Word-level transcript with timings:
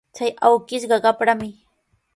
Chay 0.15 0.31
awkishqa 0.47 0.97
qaprami. 1.03 1.49